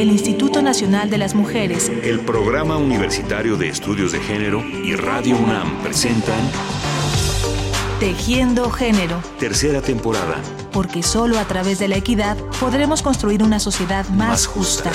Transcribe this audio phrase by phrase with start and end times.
[0.00, 5.36] el Instituto Nacional de las Mujeres, el Programa Universitario de Estudios de Género y Radio
[5.36, 6.38] UNAM presentan
[7.98, 9.20] Tejiendo Género.
[9.40, 10.40] Tercera temporada.
[10.70, 14.92] Porque solo a través de la equidad podremos construir una sociedad más, justa.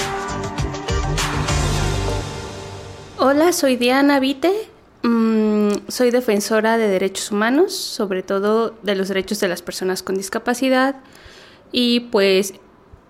[3.18, 4.54] Hola, soy Diana Vite.
[5.02, 10.16] Mm, soy defensora de derechos humanos, sobre todo de los derechos de las personas con
[10.16, 10.96] discapacidad
[11.74, 12.54] y pues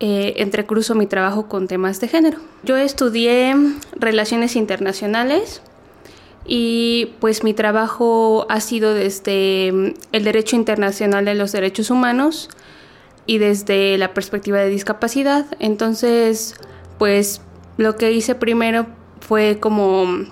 [0.05, 2.37] eh, entrecruzo mi trabajo con temas de género.
[2.63, 3.55] Yo estudié
[3.95, 5.61] relaciones internacionales
[6.45, 12.49] y pues mi trabajo ha sido desde mm, el derecho internacional de los derechos humanos
[13.27, 15.45] y desde la perspectiva de discapacidad.
[15.59, 16.55] Entonces,
[16.99, 17.39] pues
[17.77, 18.87] lo que hice primero
[19.21, 20.25] fue como mm,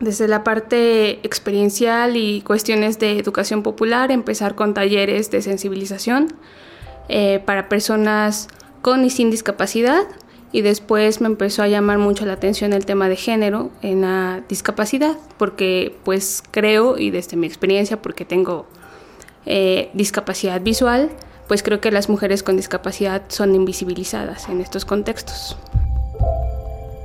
[0.00, 6.34] desde la parte experiencial y cuestiones de educación popular, empezar con talleres de sensibilización
[7.08, 8.48] eh, para personas
[8.84, 10.04] con y sin discapacidad
[10.52, 14.42] y después me empezó a llamar mucho la atención el tema de género en la
[14.46, 18.66] discapacidad, porque pues creo y desde mi experiencia, porque tengo
[19.46, 21.08] eh, discapacidad visual,
[21.48, 25.56] pues creo que las mujeres con discapacidad son invisibilizadas en estos contextos.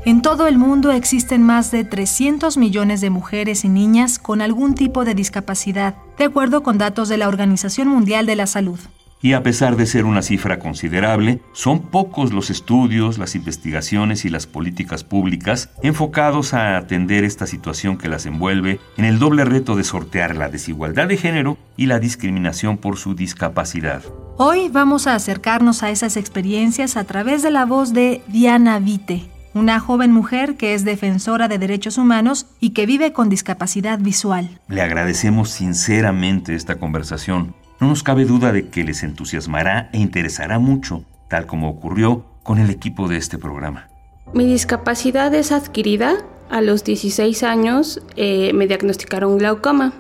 [0.03, 4.75] En todo el mundo existen más de 300 millones de mujeres y niñas con algún
[4.75, 8.79] tipo de discapacidad, de acuerdo con datos de la Organización Mundial de la Salud.
[9.21, 14.29] Y a pesar de ser una cifra considerable, son pocos los estudios, las investigaciones y
[14.29, 19.75] las políticas públicas enfocados a atender esta situación que las envuelve en el doble reto
[19.75, 24.03] de sortear la desigualdad de género y la discriminación por su discapacidad.
[24.37, 29.29] Hoy vamos a acercarnos a esas experiencias a través de la voz de Diana Vite,
[29.53, 34.61] una joven mujer que es defensora de derechos humanos y que vive con discapacidad visual.
[34.69, 40.59] Le agradecemos sinceramente esta conversación no nos cabe duda de que les entusiasmará e interesará
[40.59, 43.87] mucho, tal como ocurrió con el equipo de este programa.
[44.33, 46.17] Mi discapacidad es adquirida.
[46.49, 49.93] A los 16 años eh, me diagnosticaron glaucoma.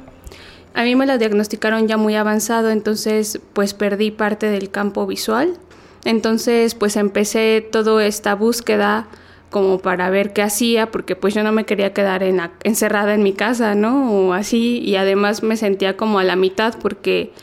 [0.73, 5.57] A mí me la diagnosticaron ya muy avanzado, entonces pues perdí parte del campo visual.
[6.05, 9.07] Entonces pues empecé toda esta búsqueda
[9.49, 12.23] como para ver qué hacía, porque pues yo no me quería quedar
[12.63, 14.11] encerrada en mi casa, ¿no?
[14.11, 17.33] O así, y además me sentía como a la mitad porque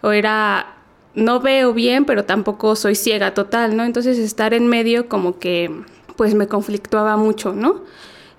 [0.00, 0.74] o era
[1.14, 3.84] no veo bien, pero tampoco soy ciega total, ¿no?
[3.84, 5.70] Entonces estar en medio como que
[6.16, 7.82] pues me conflictuaba mucho, ¿no?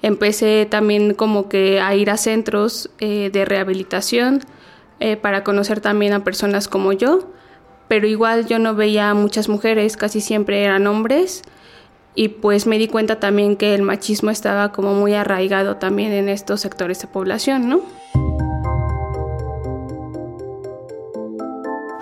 [0.01, 4.41] Empecé también como que a ir a centros eh, de rehabilitación
[4.99, 7.31] eh, para conocer también a personas como yo,
[7.87, 11.41] pero igual yo no veía a muchas mujeres, casi siempre eran hombres
[12.15, 16.29] y pues me di cuenta también que el machismo estaba como muy arraigado también en
[16.29, 18.48] estos sectores de población, ¿no?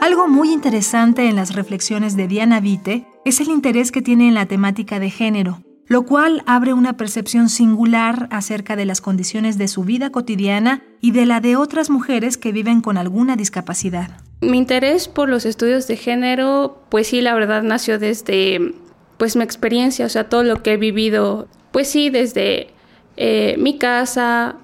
[0.08, 4.36] Algo muy interesante en las reflexiones de Diana Vite es el interés que tiene en
[4.36, 9.68] la temática de género, lo cual abre una percepción singular acerca de las condiciones de
[9.68, 14.22] su vida cotidiana y de la de otras mujeres que viven con alguna discapacidad.
[14.40, 18.76] Mi interés por los estudios de género, pues sí, la verdad nació desde
[19.18, 22.70] pues mi experiencia, o sea, todo lo que he vivido, pues sí, desde
[23.18, 24.56] eh, mi casa,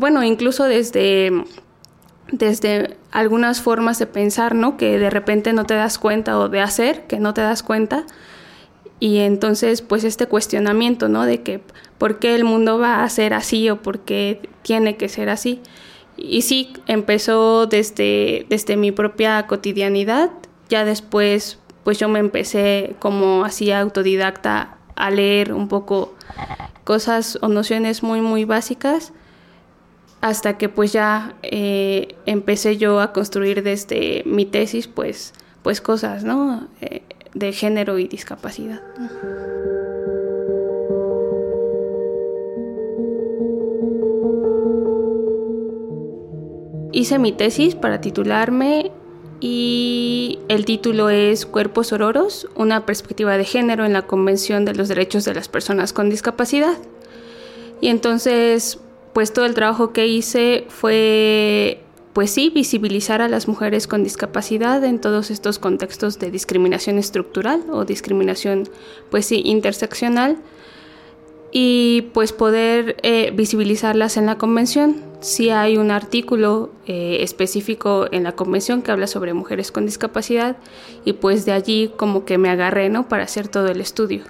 [0.00, 1.44] bueno, incluso desde
[2.32, 4.76] desde algunas formas de pensar, ¿no?
[4.76, 8.04] Que de repente no te das cuenta o de hacer que no te das cuenta.
[9.00, 11.24] Y entonces, pues este cuestionamiento, ¿no?
[11.24, 11.62] De que
[11.98, 15.60] por qué el mundo va a ser así o por qué tiene que ser así.
[16.16, 20.30] Y sí, empezó desde, desde mi propia cotidianidad.
[20.68, 26.14] Ya después, pues yo me empecé como así autodidacta a leer un poco
[26.84, 29.12] cosas o nociones muy, muy básicas
[30.20, 35.32] hasta que pues ya eh, empecé yo a construir desde mi tesis pues,
[35.62, 36.68] pues cosas, ¿no?
[36.80, 37.02] Eh,
[37.34, 38.82] de género y discapacidad.
[46.92, 48.90] Hice mi tesis para titularme
[49.38, 54.88] y el título es Cuerpos Ororos, una perspectiva de género en la Convención de los
[54.88, 56.76] Derechos de las Personas con Discapacidad.
[57.80, 58.80] Y entonces
[59.12, 64.84] pues todo el trabajo que hice fue, pues sí, visibilizar a las mujeres con discapacidad
[64.84, 68.68] en todos estos contextos de discriminación estructural o discriminación,
[69.10, 70.38] pues sí, interseccional
[71.52, 75.02] y pues poder eh, visibilizarlas en la convención.
[75.20, 80.56] Si hay un artículo eh, específico en la convención que habla sobre mujeres con discapacidad
[81.04, 83.08] y pues de allí como que me agarré, ¿no?
[83.08, 84.24] Para hacer todo el estudio.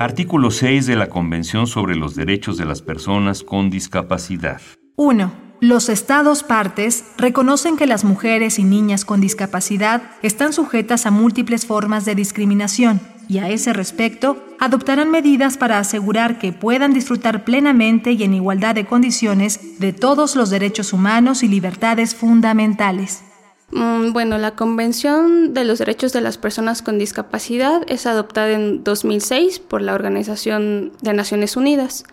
[0.00, 4.60] Artículo 6 de la Convención sobre los Derechos de las Personas con Discapacidad.
[4.94, 5.32] 1.
[5.60, 11.66] Los estados partes reconocen que las mujeres y niñas con discapacidad están sujetas a múltiples
[11.66, 18.12] formas de discriminación y a ese respecto adoptarán medidas para asegurar que puedan disfrutar plenamente
[18.12, 23.24] y en igualdad de condiciones de todos los derechos humanos y libertades fundamentales.
[23.70, 28.82] Mm, bueno, la Convención de los Derechos de las Personas con Discapacidad es adoptada en
[28.82, 32.04] 2006 por la Organización de Naciones Unidas.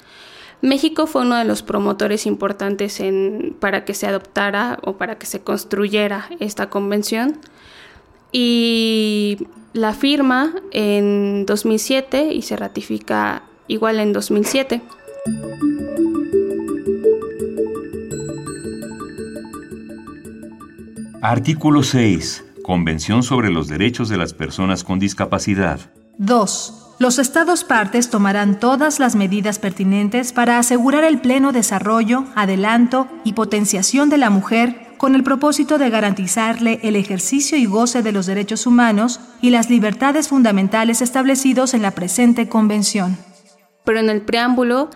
[0.61, 5.25] México fue uno de los promotores importantes en, para que se adoptara o para que
[5.25, 7.39] se construyera esta convención
[8.31, 14.81] y la firma en 2007 y se ratifica igual en 2007.
[21.27, 22.45] Artículo 6.
[22.61, 25.79] Convención sobre los Derechos de las Personas con Discapacidad.
[26.19, 26.97] 2.
[26.99, 33.33] Los Estados partes tomarán todas las medidas pertinentes para asegurar el pleno desarrollo, adelanto y
[33.33, 38.27] potenciación de la mujer con el propósito de garantizarle el ejercicio y goce de los
[38.27, 43.17] derechos humanos y las libertades fundamentales establecidos en la presente convención.
[43.83, 44.91] Pero en el preámbulo,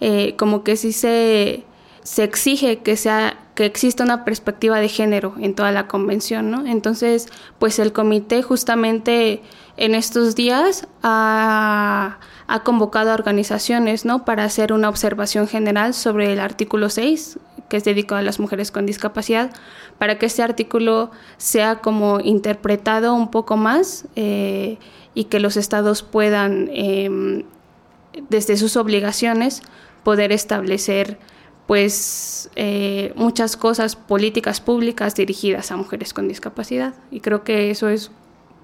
[0.00, 1.64] eh, como que sí se,
[2.02, 6.66] se exige que sea que exista una perspectiva de género en toda la convención, ¿no?
[6.66, 7.28] Entonces,
[7.58, 9.42] pues el comité justamente
[9.76, 12.18] en estos días ha,
[12.64, 14.24] convocado a organizaciones, ¿no?
[14.24, 17.38] Para hacer una observación general sobre el artículo 6,
[17.68, 19.52] que es dedicado a las mujeres con discapacidad,
[19.98, 24.78] para que este artículo sea como interpretado un poco más eh,
[25.14, 27.44] y que los estados puedan, em,
[28.28, 29.62] desde sus obligaciones,
[30.04, 31.18] poder establecer
[31.72, 37.88] pues eh, muchas cosas políticas públicas dirigidas a mujeres con discapacidad y creo que eso
[37.88, 38.10] es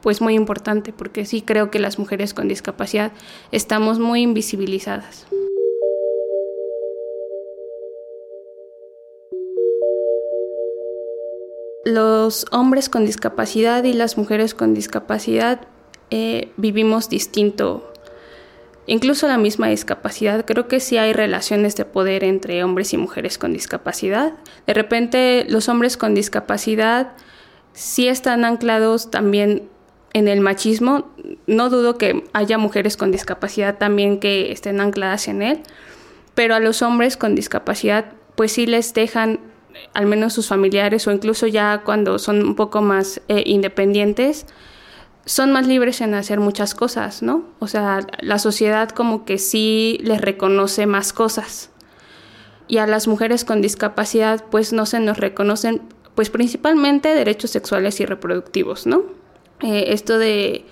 [0.03, 3.13] pues muy importante porque sí creo que las mujeres con discapacidad
[3.51, 5.27] estamos muy invisibilizadas.
[11.87, 15.63] Los hombres con discapacidad y las mujeres con discapacidad
[16.11, 17.88] eh, vivimos distinto
[18.89, 23.39] incluso la misma discapacidad, creo que sí hay relaciones de poder entre hombres y mujeres
[23.39, 24.33] con discapacidad.
[24.67, 27.13] De repente los hombres con discapacidad
[27.73, 29.69] sí están anclados también
[30.13, 31.11] en el machismo.
[31.47, 35.61] No dudo que haya mujeres con discapacidad también que estén ancladas en él,
[36.35, 39.41] pero a los hombres con discapacidad pues sí les dejan
[39.95, 44.47] al menos sus familiares o incluso ya cuando son un poco más eh, independientes,
[45.29, 47.45] son más libres en hacer muchas cosas, ¿no?
[47.59, 51.71] O sea, la sociedad como que sí les reconoce más cosas.
[52.67, 55.83] Y a las mujeres con discapacidad pues no se nos reconocen
[56.15, 59.03] pues principalmente derechos sexuales y reproductivos, ¿no?
[59.61, 60.65] Eh, esto de,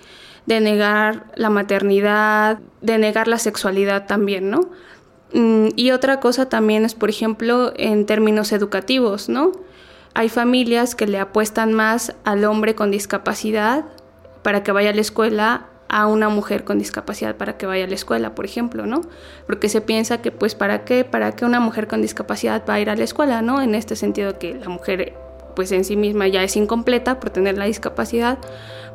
[0.47, 4.71] de, negar la maternidad, de negar la sexualidad también, ¿no?
[5.33, 9.51] Mm, y otra cosa también es, por ejemplo, en términos educativos, ¿no?
[10.15, 13.85] Hay familias que le apuestan más al hombre con discapacidad
[14.47, 17.87] para que vaya a la escuela a una mujer con discapacidad para que vaya a
[17.89, 19.01] la escuela, por ejemplo, ¿no?
[19.45, 22.79] Porque se piensa que pues para qué, para qué una mujer con discapacidad va a
[22.79, 23.61] ir a la escuela, ¿no?
[23.61, 25.15] En este sentido que la mujer
[25.53, 28.37] pues en sí misma ya es incompleta por tener la discapacidad,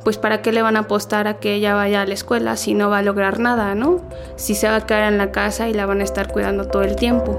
[0.05, 2.73] pues para qué le van a apostar a que ella vaya a la escuela si
[2.73, 4.01] no va a lograr nada, ¿no?
[4.37, 6.81] Si se va a quedar en la casa y la van a estar cuidando todo
[6.81, 7.37] el tiempo.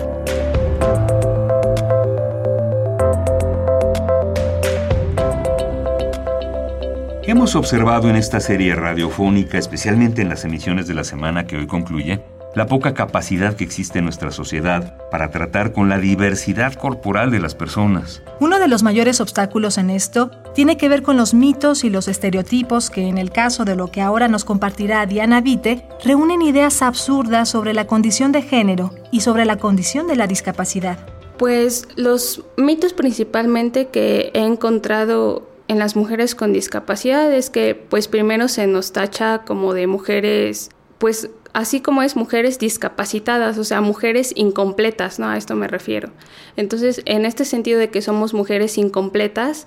[7.26, 11.68] Hemos observado en esta serie radiofónica, especialmente en las emisiones de la semana que hoy
[11.68, 12.22] concluye,
[12.54, 17.40] la poca capacidad que existe en nuestra sociedad para tratar con la diversidad corporal de
[17.40, 18.22] las personas.
[18.42, 22.10] Uno de los mayores obstáculos en esto tiene que ver con los mitos y los
[22.10, 26.82] estereotipos que, en el caso de lo que ahora nos compartirá Diana Vite, reúnen ideas
[26.82, 31.00] absurdas sobre la condición de género y sobre la condición de la discapacidad.
[31.38, 38.08] Pues los mitos principalmente que he encontrado en las mujeres con discapacidad es que pues
[38.08, 43.82] primero se nos tacha como de mujeres pues así como es mujeres discapacitadas, o sea,
[43.82, 45.28] mujeres incompletas, ¿no?
[45.28, 46.10] A esto me refiero.
[46.56, 49.66] Entonces, en este sentido de que somos mujeres incompletas,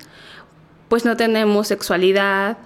[0.88, 2.58] pues no tenemos sexualidad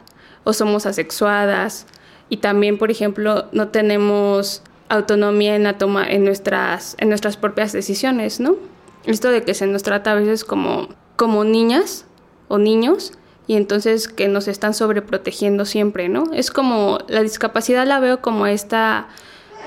[0.45, 1.87] o somos asexuadas
[2.29, 7.73] y también, por ejemplo, no tenemos autonomía en la toma en nuestras en nuestras propias
[7.73, 8.57] decisiones, ¿no?
[9.05, 12.07] Esto de que se nos trata a veces como como niñas
[12.49, 13.13] o niños
[13.51, 16.23] y entonces que nos están sobreprotegiendo siempre, ¿no?
[16.33, 19.09] Es como la discapacidad la veo como esta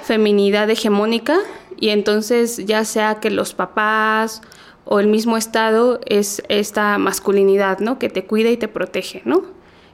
[0.03, 1.37] feminidad hegemónica
[1.77, 4.41] y entonces ya sea que los papás
[4.85, 7.99] o el mismo estado es esta masculinidad, ¿no?
[7.99, 9.43] Que te cuida y te protege, ¿no?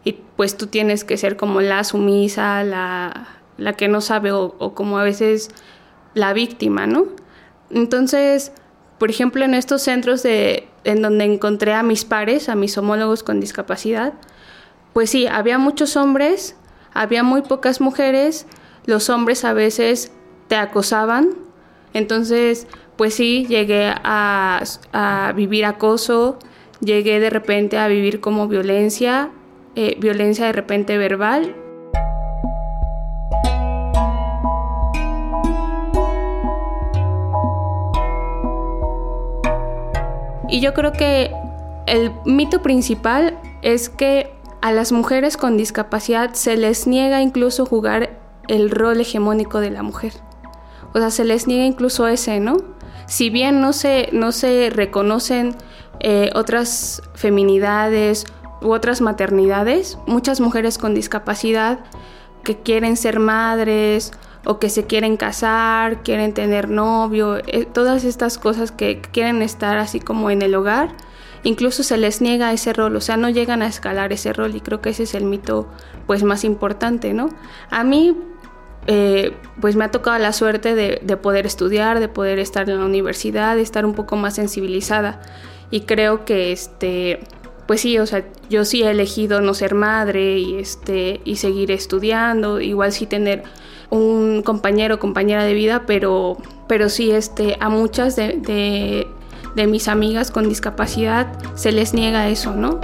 [0.04, 4.54] Y pues tú tienes que ser como la sumisa, la, la que no sabe o,
[4.60, 5.50] o como a veces
[6.14, 7.08] la víctima, ¿no?
[7.72, 8.52] Entonces,
[9.00, 13.24] por ejemplo, en estos centros de, en donde encontré a mis pares, a mis homólogos
[13.24, 14.14] con discapacidad,
[14.94, 16.56] pues sí, había muchos hombres,
[16.94, 18.46] había muy pocas mujeres,
[18.86, 20.12] los hombres a veces
[20.48, 21.30] te acosaban,
[21.94, 22.68] entonces,
[22.98, 24.64] pues sí, llegué a,
[25.36, 26.38] vivir acoso,
[26.82, 29.30] llegué de repente a vivir como violencia,
[29.76, 31.56] eh, violencia de repente verbal.
[40.60, 41.32] Y yo creo que
[41.86, 44.30] el mito principal es que
[44.62, 49.84] a las mujeres con discapacidad se les niega incluso jugar el rol hegemónico de la
[49.84, 50.12] mujer.
[50.94, 52.58] O sea, se les niega incluso ese, ¿no?
[53.06, 55.56] Si bien no se, no se reconocen
[56.02, 58.26] eh, otras feminidades
[58.62, 61.80] u otras maternidades, muchas mujeres con discapacidad
[62.44, 64.12] que quieren ser madres
[64.50, 69.78] o que se quieren casar, quieren tener novio, eh, todas estas cosas que quieren estar
[69.78, 70.90] así como en el hogar,
[71.44, 74.62] incluso se les niega ese rol, o sea, no llegan a escalar ese rol y
[74.62, 75.68] creo que ese es el mito
[76.08, 77.30] pues más importante, ¿no?
[77.70, 78.18] A mí
[78.88, 82.80] eh, pues me ha tocado la suerte de, de, poder estudiar, de poder estar en
[82.80, 85.22] la universidad, de estar un poco más sensibilizada
[85.70, 87.20] y creo que este
[87.68, 91.70] pues sí, o sea, yo sí he elegido no ser madre y este y seguir
[91.70, 93.44] estudiando, igual sí tener
[93.90, 99.08] un compañero o compañera de vida, pero pero sí este a muchas de,
[99.56, 102.80] de mis amigas con discapacidad se les niega eso, ¿no?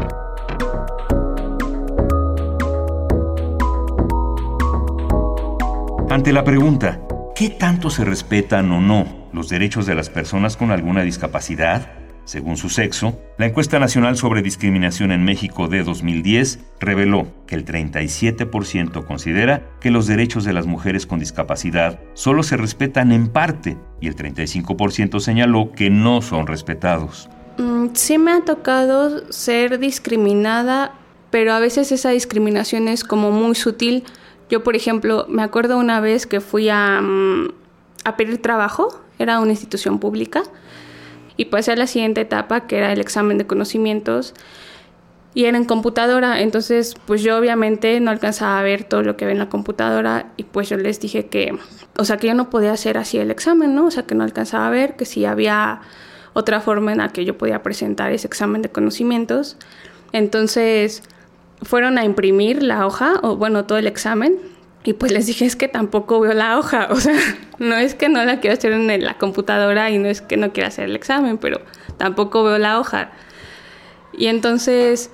[6.10, 7.02] Ante la pregunta,
[7.36, 12.05] ¿qué tanto se respetan o no los derechos de las personas con alguna discapacidad?
[12.26, 17.66] Según su sexo, la encuesta nacional sobre discriminación en México de 2010 reveló que el
[17.66, 23.78] 37% considera que los derechos de las mujeres con discapacidad solo se respetan en parte
[24.02, 27.30] y el 35% señaló que no son respetados.
[27.60, 30.96] Mm, sí me ha tocado ser discriminada,
[31.30, 34.04] pero a veces esa discriminación es como muy sutil.
[34.50, 37.50] Yo, por ejemplo, me acuerdo una vez que fui a, mm,
[38.04, 40.42] a pedir trabajo, era una institución pública,
[41.38, 44.34] y pasé a la siguiente etapa que era el examen de conocimientos
[45.34, 49.26] y era en computadora, entonces pues yo obviamente no alcanzaba a ver todo lo que
[49.26, 51.58] ve en la computadora y pues yo les dije que,
[51.98, 53.88] o sea, que yo no podía hacer así el examen, ¿no?
[53.88, 55.82] O sea, que no alcanzaba a ver, que si había
[56.36, 59.58] otra forma en la que yo podía presentar ese examen de conocimientos.
[60.12, 61.02] Entonces
[61.62, 64.38] fueron a imprimir la hoja, o bueno, todo el examen,
[64.86, 67.20] y pues les dije, es que tampoco veo la hoja, o sea,
[67.58, 70.54] no es que no la quiero hacer en la computadora y no es que no
[70.54, 71.60] quiera hacer el examen, pero
[71.98, 73.12] tampoco veo la hoja.
[74.14, 75.10] Y entonces,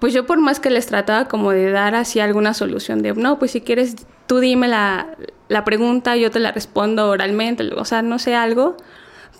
[0.00, 3.38] pues yo por más que les trataba como de dar así alguna solución de, no,
[3.38, 3.94] pues si quieres,
[4.26, 5.16] tú dime la,
[5.48, 8.76] la pregunta, yo te la respondo oralmente, o sea, no sé algo,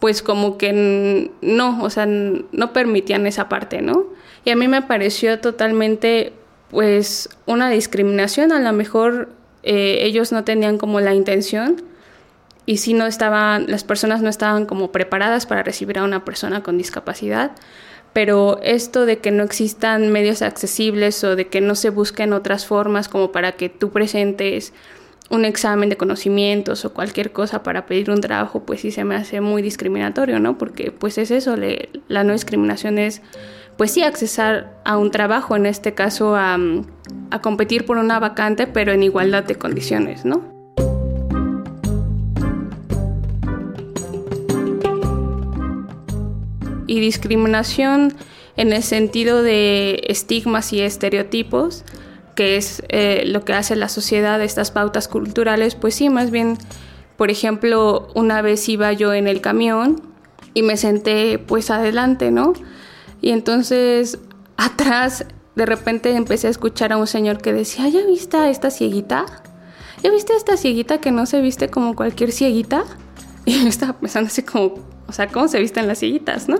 [0.00, 4.06] pues como que no, o sea, no permitían esa parte, ¿no?
[4.44, 6.32] Y a mí me pareció totalmente,
[6.70, 9.35] pues, una discriminación, a lo mejor
[9.66, 11.82] eh, ellos no tenían como la intención
[12.66, 16.62] y si no estaban, las personas no estaban como preparadas para recibir a una persona
[16.62, 17.50] con discapacidad,
[18.12, 22.64] pero esto de que no existan medios accesibles o de que no se busquen otras
[22.64, 24.72] formas como para que tú presentes
[25.30, 29.16] un examen de conocimientos o cualquier cosa para pedir un trabajo, pues sí se me
[29.16, 30.56] hace muy discriminatorio, ¿no?
[30.56, 33.22] Porque pues es eso, la no discriminación es
[33.76, 36.58] pues sí accesar a un trabajo, en este caso a,
[37.30, 40.42] a competir por una vacante, pero en igualdad de condiciones, ¿no?
[46.86, 48.14] Y discriminación
[48.56, 51.84] en el sentido de estigmas y estereotipos,
[52.36, 56.56] que es eh, lo que hace la sociedad, estas pautas culturales, pues sí, más bien,
[57.16, 60.00] por ejemplo, una vez iba yo en el camión
[60.54, 62.52] y me senté pues adelante, ¿no?
[63.20, 64.18] Y entonces
[64.56, 65.26] atrás
[65.56, 69.24] de repente empecé a escuchar a un señor que decía, ¿ya viste a esta cieguita?
[70.02, 72.84] ¿Ya viste a esta cieguita que no se viste como cualquier cieguita?
[73.48, 74.74] Y yo estaba pensando así como,
[75.06, 76.56] o sea, ¿cómo se visten las cieguitas, no?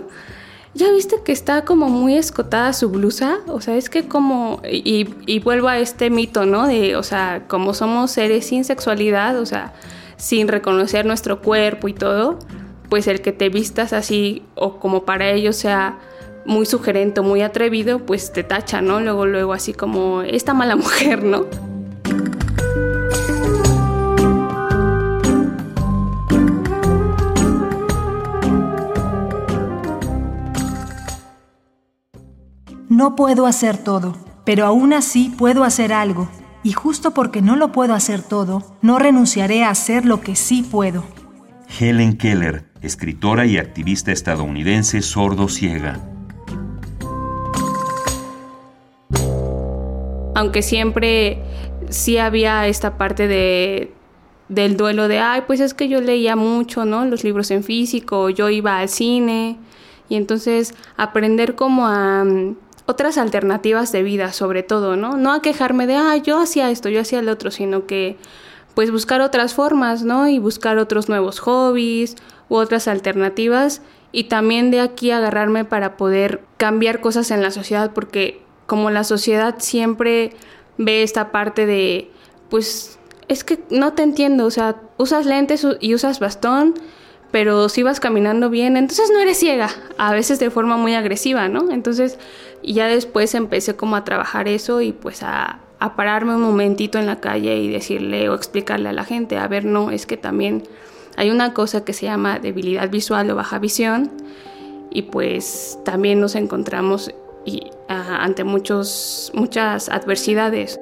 [0.76, 3.38] ¿Ya viste que está como muy escotada su blusa?
[3.49, 6.66] O sea, es que como, y, y vuelvo a este mito, ¿no?
[6.66, 9.73] De, o sea, como somos seres sin sexualidad, o sea,
[10.18, 12.38] sin reconocer nuestro cuerpo y todo,
[12.90, 15.99] pues el que te vistas así o como para ellos sea
[16.45, 19.00] muy sugerente, muy atrevido, pues te tacha, ¿no?
[19.00, 21.47] Luego, luego así como esta mala mujer, ¿no?
[32.97, 36.31] No puedo hacer todo, pero aún así puedo hacer algo.
[36.62, 40.62] Y justo porque no lo puedo hacer todo, no renunciaré a hacer lo que sí
[40.62, 41.05] puedo.
[41.79, 46.00] Helen Keller escritora y activista estadounidense sordo-ciega.
[50.35, 51.43] Aunque siempre
[51.91, 53.93] sí había esta parte de
[54.49, 57.05] del duelo de, ay, pues es que yo leía mucho, ¿no?
[57.05, 59.59] Los libros en físico, yo iba al cine,
[60.09, 65.16] y entonces aprender como a mm, otras alternativas de vida, sobre todo, ¿no?
[65.16, 68.16] No a quejarme de, ay, yo hacía esto, yo hacía el otro, sino que
[68.75, 70.28] pues buscar otras formas, ¿no?
[70.28, 72.16] Y buscar otros nuevos hobbies
[72.49, 77.93] u otras alternativas y también de aquí agarrarme para poder cambiar cosas en la sociedad
[77.93, 80.33] porque como la sociedad siempre
[80.78, 82.11] ve esta parte de
[82.50, 86.75] pues es que no te entiendo, o sea, usas lentes y usas bastón,
[87.31, 91.49] pero si vas caminando bien, entonces no eres ciega, a veces de forma muy agresiva,
[91.49, 91.71] ¿no?
[91.71, 92.19] Entonces
[92.75, 97.06] ya después empecé como a trabajar eso y pues a, a pararme un momentito en
[97.06, 100.62] la calle y decirle o explicarle a la gente, a ver, no, es que también
[101.16, 104.11] hay una cosa que se llama debilidad visual o baja visión
[104.90, 107.11] y pues también nos encontramos
[107.44, 110.80] y, ante muchos, muchas adversidades.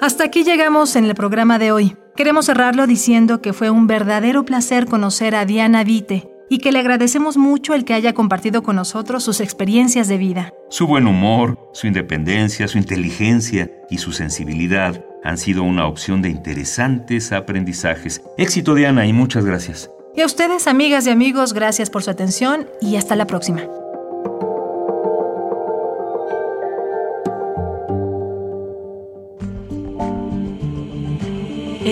[0.00, 1.96] Hasta aquí llegamos en el programa de hoy.
[2.16, 6.78] Queremos cerrarlo diciendo que fue un verdadero placer conocer a Diana Vite y que le
[6.78, 10.54] agradecemos mucho el que haya compartido con nosotros sus experiencias de vida.
[10.70, 16.28] Su buen humor, su independencia, su inteligencia y su sensibilidad han sido una opción de
[16.28, 18.22] interesantes aprendizajes.
[18.38, 19.90] Éxito Diana y muchas gracias.
[20.14, 23.62] Y a ustedes, amigas y amigos, gracias por su atención y hasta la próxima.